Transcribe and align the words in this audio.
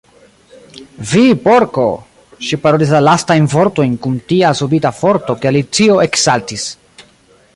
"Vi 1.09 1.25
Porko!" 1.43 1.83
Ŝi 2.47 2.59
parolis 2.63 2.93
la 2.97 3.03
lastajn 3.09 3.51
vortojn 3.53 3.93
kun 4.07 4.17
tia 4.31 4.53
subita 4.63 4.95
forto 5.03 5.39
ke 5.43 5.51
Alicio 5.53 6.01
eksaltis. 6.09 6.69